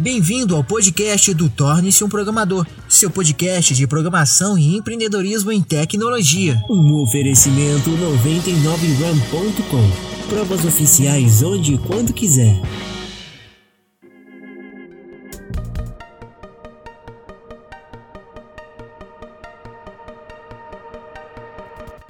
Bem-vindo 0.00 0.54
ao 0.54 0.62
podcast 0.62 1.34
do 1.34 1.48
Torne-se 1.48 2.04
um 2.04 2.08
Programador, 2.08 2.64
seu 2.88 3.10
podcast 3.10 3.74
de 3.74 3.84
programação 3.84 4.56
e 4.56 4.76
empreendedorismo 4.76 5.50
em 5.50 5.60
tecnologia. 5.60 6.62
Um 6.70 7.02
oferecimento 7.02 7.90
99ram.com. 7.90 10.28
Provas 10.28 10.64
oficiais 10.64 11.42
onde 11.42 11.74
e 11.74 11.78
quando 11.78 12.12
quiser. 12.12 12.60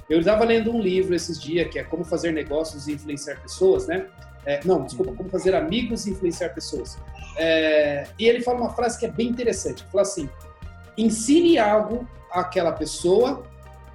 Eu 0.09 0.19
estava 0.19 0.43
lendo 0.43 0.71
um 0.71 0.81
livro 0.81 1.13
esses 1.13 1.39
dias 1.39 1.69
que 1.69 1.77
é 1.77 1.83
Como 1.83 2.03
Fazer 2.03 2.31
Negócios 2.31 2.87
e 2.87 2.93
Influenciar 2.93 3.39
Pessoas, 3.41 3.85
né? 3.85 4.07
É, 4.43 4.59
não, 4.65 4.83
desculpa, 4.83 5.13
Como 5.13 5.29
Fazer 5.29 5.53
Amigos 5.53 6.07
e 6.07 6.11
Influenciar 6.11 6.49
Pessoas. 6.49 6.97
É, 7.37 8.07
e 8.17 8.25
ele 8.25 8.41
fala 8.41 8.59
uma 8.59 8.71
frase 8.71 8.97
que 8.99 9.05
é 9.05 9.11
bem 9.11 9.27
interessante. 9.27 9.83
Ele 9.83 9.91
fala 9.91 10.01
assim: 10.01 10.27
ensine 10.97 11.59
algo 11.59 12.07
àquela 12.31 12.71
pessoa 12.71 13.43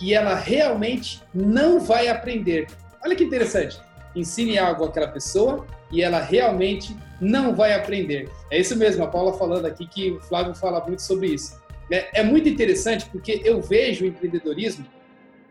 e 0.01 0.15
ela 0.15 0.37
realmente 0.37 1.21
não 1.35 1.81
vai 1.81 2.07
aprender. 2.07 2.69
Olha 3.05 3.17
que 3.17 3.25
interessante. 3.25 3.81
Ensine 4.15 4.57
algo 4.57 4.85
àquela 4.85 5.09
pessoa 5.09 5.67
e 5.91 6.01
ela 6.01 6.21
realmente 6.21 6.97
não 7.21 7.55
vai 7.55 7.75
aprender. 7.75 8.31
É 8.53 8.61
isso 8.61 8.77
mesmo, 8.77 9.03
a 9.03 9.09
Paula 9.09 9.33
falando 9.37 9.67
aqui 9.67 9.87
que 9.87 10.13
o 10.13 10.21
Flávio 10.21 10.55
fala 10.55 10.85
muito 10.87 11.03
sobre 11.03 11.29
isso. 11.29 11.61
É, 11.91 12.21
é 12.21 12.23
muito 12.23 12.49
interessante 12.49 13.07
porque 13.11 13.43
eu 13.45 13.61
vejo 13.61 14.05
o 14.05 14.09
empreendedorismo 14.09 14.87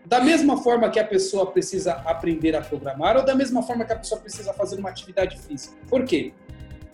da 0.06 0.20
mesma 0.22 0.62
forma 0.62 0.90
que 0.90 1.00
a 1.00 1.04
pessoa 1.04 1.52
precisa 1.52 1.94
aprender 2.06 2.56
a 2.56 2.62
programar 2.62 3.16
ou 3.18 3.24
da 3.24 3.34
mesma 3.34 3.64
forma 3.64 3.86
que 3.86 3.94
a 3.94 3.96
pessoa 3.96 4.20
precisa 4.20 4.54
fazer 4.54 4.78
uma 4.78 4.90
atividade 4.90 5.40
física. 5.40 5.76
Por 5.90 6.04
quê? 6.04 6.34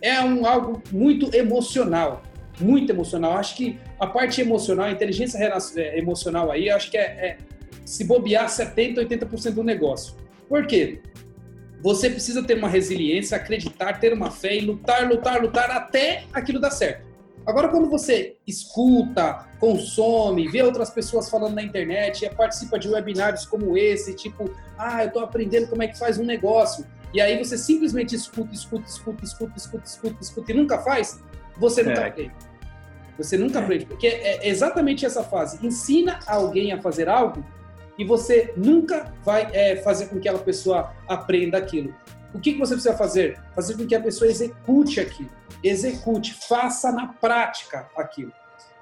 É 0.00 0.20
um 0.20 0.46
algo 0.46 0.82
muito 0.92 1.34
emocional, 1.34 2.22
muito 2.60 2.90
emocional. 2.90 3.32
Acho 3.32 3.56
que 3.56 3.78
a 3.98 4.06
parte 4.06 4.40
emocional, 4.40 4.86
a 4.86 4.90
inteligência 4.90 5.38
é, 5.38 5.98
emocional 5.98 6.50
aí, 6.50 6.70
acho 6.70 6.90
que 6.90 6.96
é, 6.96 7.02
é 7.02 7.38
se 7.84 8.04
bobear 8.04 8.48
70, 8.48 9.02
80% 9.02 9.54
do 9.54 9.64
negócio. 9.64 10.14
Por 10.48 10.66
quê? 10.66 11.00
Você 11.82 12.10
precisa 12.10 12.42
ter 12.42 12.56
uma 12.56 12.68
resiliência, 12.68 13.36
acreditar, 13.36 13.98
ter 13.98 14.12
uma 14.12 14.30
fé 14.30 14.56
e 14.56 14.60
lutar, 14.60 15.08
lutar, 15.08 15.40
lutar 15.42 15.70
até 15.70 16.24
aquilo 16.32 16.60
dar 16.60 16.70
certo. 16.70 17.09
Agora, 17.46 17.68
quando 17.68 17.88
você 17.88 18.36
escuta, 18.46 19.48
consome, 19.58 20.48
vê 20.48 20.62
outras 20.62 20.90
pessoas 20.90 21.28
falando 21.28 21.54
na 21.54 21.62
internet, 21.62 22.28
participa 22.36 22.78
de 22.78 22.88
webinários 22.88 23.46
como 23.46 23.76
esse, 23.76 24.14
tipo, 24.14 24.50
ah, 24.78 25.02
eu 25.02 25.08
estou 25.08 25.22
aprendendo 25.22 25.68
como 25.68 25.82
é 25.82 25.88
que 25.88 25.98
faz 25.98 26.18
um 26.18 26.24
negócio, 26.24 26.84
e 27.12 27.20
aí 27.20 27.36
você 27.42 27.58
simplesmente 27.58 28.14
escuta, 28.14 28.54
escuta, 28.54 28.86
escuta, 28.86 29.24
escuta, 29.24 29.56
escuta, 29.56 29.84
escuta, 29.84 30.16
escuta 30.20 30.52
e 30.52 30.54
nunca 30.54 30.78
faz, 30.78 31.20
você 31.58 31.82
nunca 31.82 32.02
é. 32.02 32.08
aprende. 32.08 32.34
Você 33.18 33.36
nunca 33.36 33.58
é. 33.58 33.62
aprende, 33.62 33.86
porque 33.86 34.06
é 34.06 34.48
exatamente 34.48 35.04
essa 35.04 35.22
fase. 35.22 35.64
Ensina 35.66 36.20
alguém 36.26 36.72
a 36.72 36.80
fazer 36.80 37.08
algo 37.08 37.44
e 37.98 38.04
você 38.04 38.54
nunca 38.56 39.12
vai 39.24 39.50
é, 39.52 39.76
fazer 39.76 40.06
com 40.06 40.18
que 40.18 40.28
aquela 40.28 40.38
pessoa 40.42 40.94
aprenda 41.08 41.58
aquilo. 41.58 41.94
O 42.34 42.38
que, 42.38 42.52
que 42.52 42.58
você 42.58 42.74
precisa 42.74 42.96
fazer? 42.96 43.38
Fazer 43.54 43.76
com 43.76 43.86
que 43.86 43.94
a 43.94 44.00
pessoa 44.00 44.30
execute 44.30 45.00
aquilo. 45.00 45.30
Execute, 45.62 46.34
faça 46.48 46.92
na 46.92 47.08
prática 47.08 47.88
aquilo. 47.96 48.32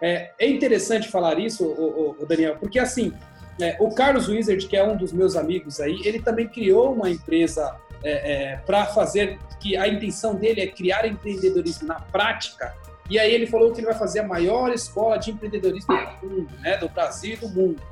É, 0.01 0.31
é 0.39 0.49
interessante 0.49 1.09
falar 1.09 1.39
isso, 1.39 1.65
o, 1.65 2.17
o, 2.19 2.23
o 2.23 2.27
Daniel, 2.27 2.57
porque 2.61 2.79
assim, 2.79 3.13
é, 3.61 3.77
o 3.81 3.93
Carlos 3.93 4.29
Wizard, 4.29 4.65
que 4.67 4.77
é 4.77 4.85
um 4.85 4.97
dos 4.97 5.13
meus 5.13 5.35
amigos 5.35 5.81
aí, 5.81 6.01
ele 6.05 6.21
também 6.21 6.47
criou 6.47 6.93
uma 6.93 7.11
empresa 7.11 7.77
é, 8.05 8.53
é 8.53 8.57
para 8.59 8.87
fazer, 8.87 9.39
que 9.59 9.77
a 9.77 9.89
intenção 9.89 10.37
dele 10.37 10.61
é 10.61 10.69
criar 10.69 11.05
empreendedorismo 11.05 11.89
na 11.89 11.97
prática, 11.97 12.73
e 13.11 13.19
aí 13.19 13.33
ele 13.35 13.47
falou 13.47 13.73
que 13.73 13.81
ele 13.81 13.89
vai 13.89 13.99
fazer 13.99 14.21
a 14.21 14.23
maior 14.23 14.71
escola 14.71 15.17
de 15.17 15.33
empreendedorismo 15.33 15.97
do 16.21 16.29
mundo, 16.29 16.53
né, 16.61 16.77
do 16.77 16.89
Brasil 16.89 17.35
e 17.35 17.37
do 17.37 17.49
mundo. 17.49 17.83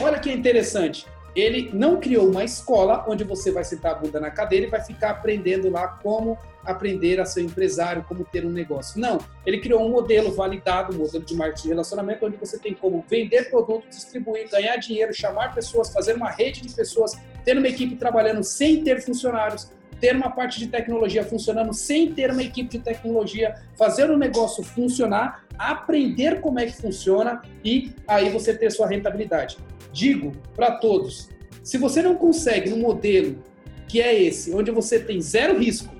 Olha 0.00 0.18
que 0.18 0.32
interessante 0.32 1.06
ele 1.34 1.70
não 1.72 1.98
criou 1.98 2.28
uma 2.28 2.44
escola 2.44 3.04
onde 3.08 3.24
você 3.24 3.50
vai 3.50 3.64
sentar 3.64 3.92
a 3.92 3.94
bunda 3.94 4.20
na 4.20 4.30
cadeira 4.30 4.66
e 4.66 4.70
vai 4.70 4.82
ficar 4.82 5.10
aprendendo 5.10 5.70
lá 5.70 5.88
como 5.88 6.38
aprender 6.64 7.20
a 7.20 7.24
ser 7.24 7.42
empresário, 7.42 8.04
como 8.06 8.24
ter 8.24 8.44
um 8.44 8.50
negócio. 8.50 9.00
Não, 9.00 9.18
ele 9.44 9.58
criou 9.58 9.84
um 9.84 9.90
modelo 9.90 10.30
validado, 10.32 10.94
um 10.94 10.98
modelo 10.98 11.24
de 11.24 11.34
marketing 11.34 11.62
de 11.62 11.68
relacionamento, 11.70 12.26
onde 12.26 12.36
você 12.36 12.58
tem 12.58 12.74
como 12.74 13.04
vender 13.08 13.50
produto, 13.50 13.88
distribuir, 13.88 14.48
ganhar 14.48 14.76
dinheiro, 14.76 15.12
chamar 15.12 15.54
pessoas, 15.54 15.92
fazer 15.92 16.14
uma 16.14 16.30
rede 16.30 16.60
de 16.60 16.72
pessoas, 16.72 17.18
ter 17.44 17.58
uma 17.58 17.66
equipe 17.66 17.96
trabalhando 17.96 18.44
sem 18.44 18.84
ter 18.84 19.02
funcionários, 19.02 19.70
ter 20.02 20.16
uma 20.16 20.30
parte 20.30 20.58
de 20.58 20.66
tecnologia 20.66 21.22
funcionando 21.22 21.72
sem 21.72 22.12
ter 22.12 22.28
uma 22.28 22.42
equipe 22.42 22.76
de 22.76 22.80
tecnologia, 22.80 23.54
fazer 23.78 24.10
o 24.10 24.18
negócio 24.18 24.64
funcionar, 24.64 25.44
aprender 25.56 26.40
como 26.40 26.58
é 26.58 26.66
que 26.66 26.72
funciona 26.72 27.40
e 27.64 27.92
aí 28.08 28.28
você 28.28 28.52
ter 28.52 28.72
sua 28.72 28.88
rentabilidade. 28.88 29.58
Digo 29.92 30.32
para 30.56 30.72
todos, 30.72 31.28
se 31.62 31.78
você 31.78 32.02
não 32.02 32.16
consegue 32.16 32.68
no 32.70 32.78
modelo 32.78 33.38
que 33.86 34.02
é 34.02 34.20
esse, 34.20 34.52
onde 34.52 34.72
você 34.72 34.98
tem 34.98 35.20
zero 35.20 35.56
risco, 35.56 35.94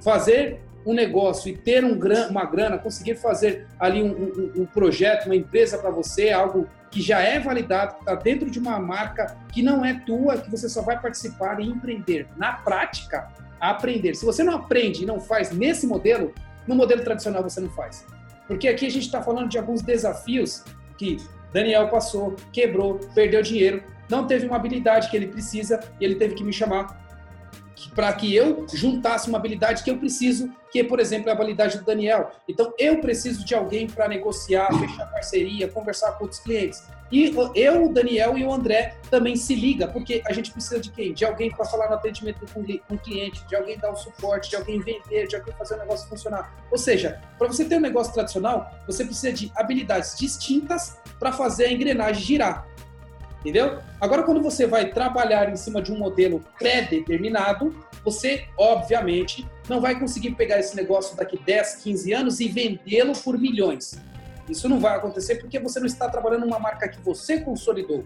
fazer 0.00 0.60
um 0.84 0.94
negócio 0.94 1.50
e 1.50 1.56
ter 1.56 1.84
um 1.84 1.98
uma 2.30 2.44
grana, 2.44 2.78
conseguir 2.78 3.16
fazer 3.16 3.66
ali 3.78 4.02
um, 4.02 4.12
um, 4.12 4.62
um 4.62 4.66
projeto, 4.66 5.26
uma 5.26 5.36
empresa 5.36 5.78
para 5.78 5.90
você, 5.90 6.30
algo 6.30 6.68
que 6.90 7.00
já 7.00 7.20
é 7.20 7.38
validado, 7.38 7.94
que 7.94 8.00
está 8.00 8.14
dentro 8.14 8.50
de 8.50 8.58
uma 8.58 8.78
marca 8.78 9.36
que 9.52 9.62
não 9.62 9.84
é 9.84 9.94
tua, 10.06 10.38
que 10.38 10.50
você 10.50 10.68
só 10.68 10.82
vai 10.82 11.00
participar 11.00 11.60
e 11.60 11.68
empreender. 11.68 12.26
Na 12.36 12.54
prática, 12.54 13.28
aprender. 13.60 14.14
Se 14.14 14.24
você 14.24 14.42
não 14.42 14.54
aprende 14.54 15.02
e 15.02 15.06
não 15.06 15.20
faz 15.20 15.52
nesse 15.52 15.86
modelo, 15.86 16.32
no 16.66 16.74
modelo 16.74 17.04
tradicional 17.04 17.42
você 17.42 17.60
não 17.60 17.70
faz. 17.70 18.06
Porque 18.46 18.66
aqui 18.66 18.86
a 18.86 18.90
gente 18.90 19.04
está 19.04 19.22
falando 19.22 19.48
de 19.48 19.58
alguns 19.58 19.82
desafios 19.82 20.64
que 20.98 21.18
Daniel 21.52 21.88
passou, 21.88 22.34
quebrou, 22.52 22.98
perdeu 23.14 23.42
dinheiro, 23.42 23.82
não 24.08 24.26
teve 24.26 24.46
uma 24.46 24.56
habilidade 24.56 25.08
que 25.08 25.16
ele 25.16 25.28
precisa 25.28 25.80
e 26.00 26.04
ele 26.04 26.16
teve 26.16 26.34
que 26.34 26.42
me 26.42 26.52
chamar 26.52 27.09
para 27.88 28.12
que 28.12 28.34
eu 28.34 28.66
juntasse 28.72 29.28
uma 29.28 29.38
habilidade 29.38 29.82
que 29.82 29.90
eu 29.90 29.98
preciso, 29.98 30.52
que 30.70 30.80
é, 30.80 30.84
por 30.84 31.00
exemplo, 31.00 31.30
a 31.30 31.32
habilidade 31.32 31.78
do 31.78 31.84
Daniel. 31.84 32.30
Então, 32.48 32.72
eu 32.78 33.00
preciso 33.00 33.44
de 33.44 33.54
alguém 33.54 33.86
para 33.86 34.08
negociar, 34.08 34.68
fechar 34.78 35.06
parceria, 35.06 35.68
conversar 35.68 36.12
com 36.12 36.24
outros 36.24 36.40
clientes. 36.40 36.82
E 37.10 37.34
eu, 37.56 37.86
o 37.86 37.92
Daniel 37.92 38.38
e 38.38 38.44
o 38.44 38.52
André 38.52 38.96
também 39.10 39.34
se 39.34 39.54
liga, 39.54 39.88
porque 39.88 40.22
a 40.26 40.32
gente 40.32 40.52
precisa 40.52 40.78
de 40.78 40.90
quem? 40.92 41.12
De 41.12 41.24
alguém 41.24 41.50
para 41.50 41.64
falar 41.64 41.88
no 41.88 41.94
atendimento 41.94 42.46
com 42.54 42.60
o 42.60 42.98
cliente, 42.98 43.44
de 43.48 43.56
alguém 43.56 43.76
dar 43.76 43.90
o 43.90 43.96
suporte, 43.96 44.50
de 44.50 44.56
alguém 44.56 44.80
vender, 44.80 45.26
de 45.26 45.34
alguém 45.34 45.52
fazer 45.54 45.74
o 45.74 45.78
negócio 45.78 46.08
funcionar. 46.08 46.54
Ou 46.70 46.78
seja, 46.78 47.20
para 47.36 47.48
você 47.48 47.64
ter 47.64 47.76
um 47.76 47.80
negócio 47.80 48.12
tradicional, 48.12 48.70
você 48.86 49.04
precisa 49.04 49.32
de 49.32 49.50
habilidades 49.56 50.16
distintas 50.16 50.98
para 51.18 51.32
fazer 51.32 51.64
a 51.64 51.72
engrenagem 51.72 52.22
girar. 52.22 52.66
Entendeu? 53.40 53.78
Agora, 54.00 54.22
quando 54.22 54.42
você 54.42 54.66
vai 54.66 54.90
trabalhar 54.90 55.50
em 55.50 55.56
cima 55.56 55.80
de 55.80 55.90
um 55.90 55.98
modelo 55.98 56.44
pré-determinado, 56.58 57.74
você, 58.04 58.44
obviamente, 58.58 59.46
não 59.68 59.80
vai 59.80 59.98
conseguir 59.98 60.32
pegar 60.32 60.58
esse 60.58 60.76
negócio 60.76 61.16
daqui 61.16 61.38
10, 61.38 61.76
15 61.76 62.12
anos 62.12 62.40
e 62.40 62.48
vendê-lo 62.48 63.12
por 63.14 63.38
milhões. 63.38 63.98
Isso 64.48 64.68
não 64.68 64.78
vai 64.78 64.96
acontecer 64.96 65.36
porque 65.36 65.58
você 65.58 65.80
não 65.80 65.86
está 65.86 66.08
trabalhando 66.08 66.44
uma 66.44 66.58
marca 66.58 66.88
que 66.88 67.00
você 67.00 67.40
consolidou. 67.40 68.04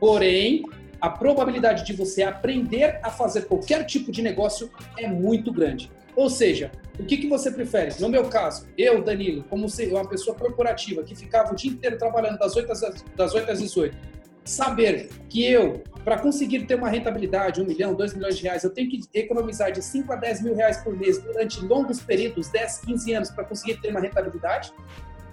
Porém, 0.00 0.64
a 1.00 1.08
probabilidade 1.10 1.84
de 1.84 1.92
você 1.92 2.22
aprender 2.22 2.98
a 3.02 3.10
fazer 3.10 3.42
qualquer 3.42 3.84
tipo 3.84 4.10
de 4.10 4.22
negócio 4.22 4.70
é 4.98 5.06
muito 5.06 5.52
grande. 5.52 5.90
Ou 6.14 6.28
seja, 6.28 6.70
o 6.98 7.04
que, 7.04 7.16
que 7.16 7.28
você 7.28 7.50
prefere? 7.50 7.94
No 8.00 8.08
meu 8.08 8.28
caso, 8.28 8.68
eu, 8.76 9.02
Danilo, 9.02 9.44
como 9.44 9.66
uma 9.90 10.08
pessoa 10.08 10.36
corporativa 10.36 11.02
que 11.02 11.14
ficava 11.14 11.52
o 11.52 11.56
dia 11.56 11.70
inteiro 11.70 11.96
trabalhando 11.96 12.38
das 12.38 12.54
8 12.54 12.70
às, 12.70 13.04
das 13.16 13.34
8 13.34 13.50
às 13.50 13.60
18, 13.60 13.96
saber 14.44 15.08
que 15.28 15.44
eu, 15.44 15.82
para 16.04 16.18
conseguir 16.18 16.66
ter 16.66 16.74
uma 16.74 16.88
rentabilidade, 16.88 17.60
um 17.60 17.64
milhão, 17.64 17.94
dois 17.94 18.14
milhões 18.14 18.36
de 18.36 18.42
reais, 18.42 18.64
eu 18.64 18.70
tenho 18.70 18.90
que 18.90 19.00
economizar 19.14 19.70
de 19.70 19.82
5 19.82 20.12
a 20.12 20.16
10 20.16 20.42
mil 20.42 20.54
reais 20.54 20.78
por 20.78 20.96
mês 20.96 21.18
durante 21.18 21.64
longos 21.64 22.00
períodos, 22.00 22.48
10, 22.48 22.78
15 22.78 23.12
anos, 23.14 23.30
para 23.30 23.44
conseguir 23.44 23.80
ter 23.80 23.90
uma 23.90 24.00
rentabilidade? 24.00 24.72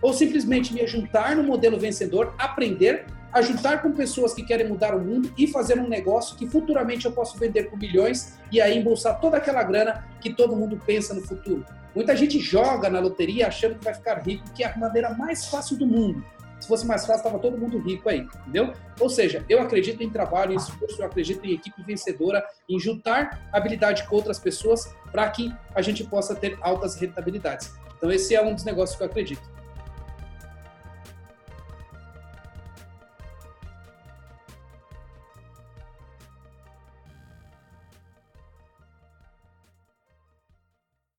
Ou 0.01 0.13
simplesmente 0.13 0.73
me 0.73 0.85
juntar 0.87 1.35
no 1.35 1.43
modelo 1.43 1.77
vencedor, 1.77 2.33
aprender, 2.37 3.05
ajuntar 3.33 3.81
com 3.81 3.91
pessoas 3.91 4.33
que 4.33 4.43
querem 4.43 4.67
mudar 4.67 4.95
o 4.95 4.99
mundo 4.99 5.31
e 5.37 5.47
fazer 5.47 5.79
um 5.79 5.87
negócio 5.87 6.37
que 6.37 6.47
futuramente 6.47 7.05
eu 7.05 7.11
posso 7.11 7.37
vender 7.37 7.69
por 7.69 7.77
milhões 7.77 8.39
e 8.51 8.61
aí 8.61 8.77
embolsar 8.77 9.19
toda 9.19 9.37
aquela 9.37 9.63
grana 9.63 10.07
que 10.21 10.33
todo 10.33 10.55
mundo 10.55 10.79
pensa 10.85 11.13
no 11.13 11.21
futuro. 11.21 11.65
Muita 11.95 12.15
gente 12.15 12.39
joga 12.39 12.89
na 12.89 12.99
loteria 12.99 13.47
achando 13.47 13.77
que 13.77 13.83
vai 13.83 13.93
ficar 13.93 14.19
rico, 14.19 14.43
que 14.53 14.63
é 14.63 14.67
a 14.71 14.77
maneira 14.77 15.13
mais 15.13 15.45
fácil 15.45 15.77
do 15.77 15.85
mundo. 15.85 16.23
Se 16.59 16.67
fosse 16.67 16.85
mais 16.85 17.05
fácil, 17.05 17.19
estava 17.19 17.39
todo 17.39 17.57
mundo 17.57 17.79
rico 17.79 18.09
aí, 18.09 18.19
entendeu? 18.19 18.73
Ou 18.99 19.09
seja, 19.09 19.45
eu 19.47 19.61
acredito 19.61 20.03
em 20.03 20.09
trabalho, 20.09 20.53
em 20.53 20.57
esforço, 20.57 21.01
eu 21.01 21.05
acredito 21.05 21.45
em 21.45 21.53
equipe 21.53 21.81
vencedora, 21.83 22.43
em 22.67 22.79
juntar 22.79 23.49
habilidade 23.53 24.05
com 24.07 24.15
outras 24.15 24.39
pessoas 24.39 24.93
para 25.11 25.29
que 25.29 25.53
a 25.73 25.81
gente 25.81 26.03
possa 26.03 26.35
ter 26.35 26.57
altas 26.61 26.95
rentabilidades. 26.95 27.73
Então, 27.97 28.11
esse 28.11 28.35
é 28.35 28.41
um 28.41 28.53
dos 28.53 28.63
negócios 28.63 28.97
que 28.97 29.03
eu 29.03 29.07
acredito. 29.07 29.58